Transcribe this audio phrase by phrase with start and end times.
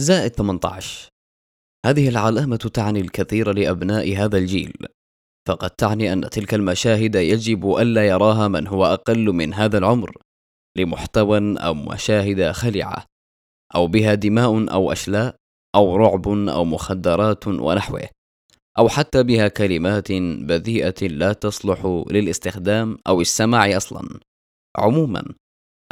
[0.00, 1.08] زائد 18
[1.86, 4.72] هذه العلامة تعني الكثير لأبناء هذا الجيل.
[5.48, 10.16] فقد تعني أن تلك المشاهد يجب ألا يراها من هو أقل من هذا العمر
[10.78, 13.04] لمحتوى أو مشاهد خلعة
[13.74, 15.36] أو بها دماء أو أشلاء
[15.74, 18.08] أو رعب أو مخدرات ونحوه
[18.78, 24.20] أو حتى بها كلمات بذيئة لا تصلح للاستخدام أو السماع أصلا.
[24.76, 25.24] عموما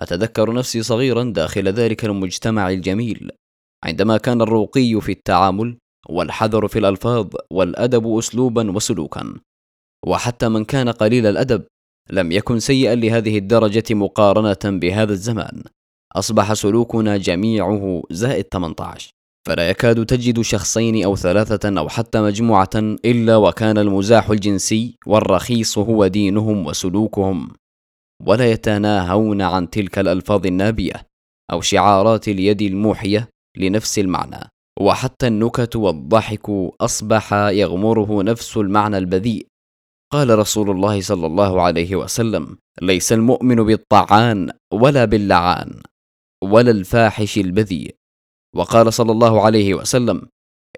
[0.00, 3.30] أتذكر نفسي صغيرا داخل ذلك المجتمع الجميل.
[3.84, 9.34] عندما كان الرقي في التعامل والحذر في الألفاظ والأدب أسلوبا وسلوكا
[10.06, 11.64] وحتى من كان قليل الأدب
[12.10, 15.62] لم يكن سيئا لهذه الدرجة مقارنة بهذا الزمان.
[16.16, 19.10] أصبح سلوكنا جميعه زائد 18
[19.46, 22.70] فلا يكاد تجد شخصين أو ثلاثة أو حتى مجموعة
[23.04, 27.48] إلا وكان المزاح الجنسي والرخيص هو دينهم وسلوكهم
[28.26, 31.06] ولا يتناهون عن تلك الألفاظ النابية
[31.52, 34.40] أو شعارات اليد الموحية لنفس المعنى.
[34.80, 39.46] وحتى النكت والضحك أصبح يغمره نفس المعنى البذيء.
[40.12, 45.82] قال رسول الله صلى الله عليه وسلم ليس المؤمن بالطعان ولا باللعان
[46.44, 47.94] ولا الفاحش البذيء.
[48.56, 50.28] وقال صلى الله عليه وسلم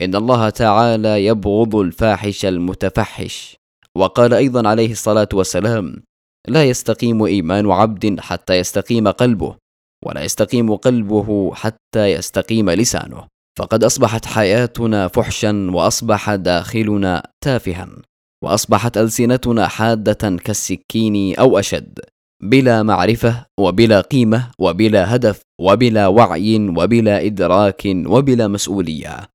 [0.02, 3.56] إن الله تعالى يبغض الفاحش المتفحش.
[3.96, 6.02] وقال أيضا عليه الصلاة والسلام
[6.48, 9.56] لا يستقيم إيمان عبد حتى يستقيم قلبه.
[10.06, 13.24] ولا يستقيم قلبه حتى يستقيم لسانه.
[13.58, 17.88] فقد أصبحت حياتنا فحشا وأصبح داخلنا تافها
[18.44, 22.00] وأصبحت ألسنتنا حادة كالسكين أو أشد.
[22.42, 29.28] بلا معرفة وبلا قيمة وبلا هدف وبلا وعي وبلا إدراك وبلا مسؤولية.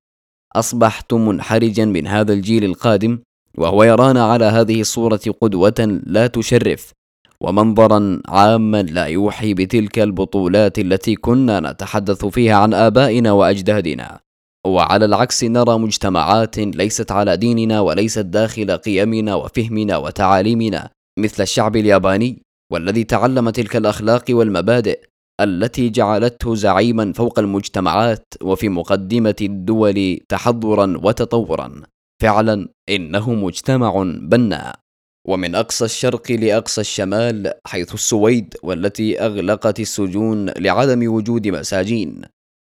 [0.56, 3.18] اصبحت منحرجا من هذا الجيل القادم
[3.58, 6.92] وهو يرانا على هذه الصورة قدوة لا تشرف.
[7.40, 14.20] ومنظرا عاما لا يوحي بتلك البطولات التي كنا نتحدث فيها عن آبائنا وأجدادنا.
[14.66, 22.42] وعلى العكس نرى مجتمعات ليست على ديننا وليست داخل قيمنا وفهمنا وتعاليمنا مثل الشعب الياباني
[22.72, 25.00] والذي تعلم تلك الأخلاق والمبادئ
[25.40, 31.82] التي جعلته زعيما فوق المجتمعات وفي مقدمة الدول تحضرا وتطورا.
[32.22, 34.85] فعلا إنه مجتمع بناء.
[35.28, 42.22] ومن أقصى الشرق لأقصى الشمال حيث السويد والتي أغلقت السجون لعدم وجود مساجين.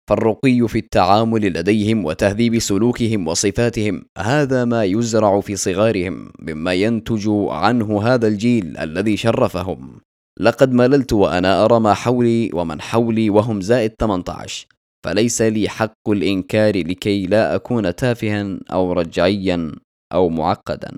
[0.10, 8.04] فالرقي في التعامل لديهم وتهذيب سلوكهم وصفاتهم هذا ما يزرع في صغارهم مما ينتج عنه
[8.04, 10.02] هذا الجيل الذي شرفهم.
[10.40, 14.68] لقد مللت وأنا أرى ما حولي ومن حولي وهم زائد 18
[15.06, 19.72] فليس لي حق الإنكار لكي لا أكون تافها أو رجعيا
[20.14, 20.92] أو معقدا.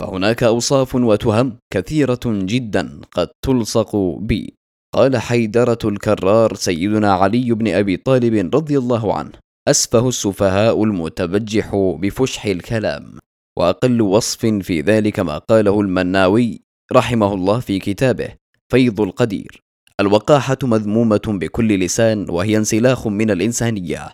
[0.00, 4.54] فهناك أوصاف وتهم كثيرة جدا قد تلصق بي.
[4.94, 9.32] قال حيدرة الكرار سيدنا علي بن أبي طالب رضي الله عنه
[9.68, 13.18] أسفه السفهاء المتبجح بفشح الكلام.
[13.58, 16.60] وأقل وصف في ذلك ما قاله المناوي
[16.92, 18.28] رحمه الله في كتابه
[18.72, 19.62] فيض القدير.
[20.00, 24.08] الوقاحة مذمومة بكل لسان وهي انسلاخ من الإنسانية.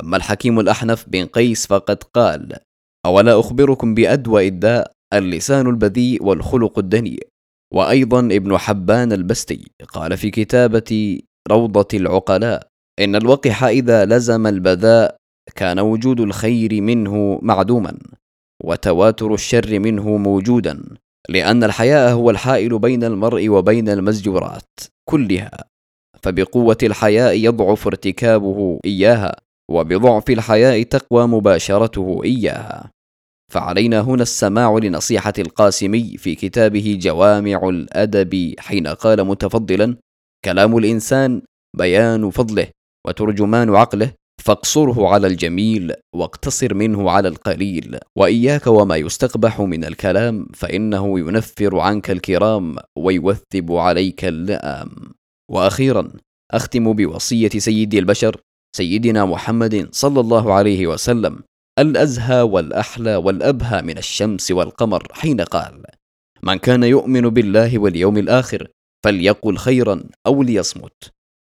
[0.00, 2.56] أما الحكيم الأحنف بن قيس فقد قال
[3.06, 7.26] أولا أخبركم بأدوى الداء اللسان البذيء والخلق الدنيء
[7.74, 12.66] وأيضا ابن حبان البستي قال في كتابة روضة العقلاء
[13.00, 15.16] إن الوقح إذا لزم البذاء
[15.54, 17.98] كان وجود الخير منه معدوما
[18.64, 20.82] وتواتر الشر منه موجودا
[21.28, 25.64] لأن الحياء هو الحائل بين المرء وبين المزجورات كلها.
[26.22, 29.36] فبقوة الحياء يضعف ارتكابه إياها
[29.70, 32.90] وبضعف الحياء تقوى مباشرته إياها.
[33.52, 39.96] فعلينا هنا السماع لنصيحة القاسمي في كتابه جوامع الأدب حين قال متفضلا:
[40.44, 41.42] كلام الإنسان
[41.76, 42.68] بيان فضله
[43.06, 44.12] وترجمان عقله
[44.44, 52.10] فاقصره على الجميل واقتصر منه على القليل وإياك وما يستقبح من الكلام فإنه ينفر عنك
[52.10, 54.90] الكرام ويوثب عليك اللئام.
[55.50, 56.12] وأخيرا
[56.50, 58.36] أختم بوصية سيد البشر
[58.76, 61.42] سيدنا محمد صلى الله عليه وسلم
[61.78, 65.82] الأزهى والأحلى والأبهى من الشمس والقمر حين قال
[66.42, 68.68] من كان يؤمن بالله واليوم الآخر
[69.04, 71.12] فليقل خيرا أو ليصمت.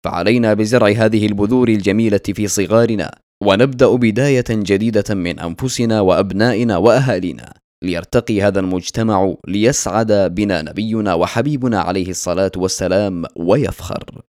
[0.06, 3.12] فعلينا بزرع هذه البذور الجميلة في صغارنا
[3.44, 7.54] ونبدأ بداية جديدة من أنفسنا وأبنائنا وأهالينا
[7.84, 14.22] ليرتقي هذا المجتمع ليسعد بنا نبينا وحبيبنا عليه الصلاة والسلام ويفخر.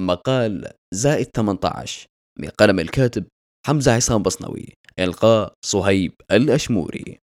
[0.00, 2.06] مقال زائد 18
[2.38, 3.24] من قلم الكاتب
[3.66, 7.18] حمزة عصام بصنوي إلقاء صهيب الأشموري.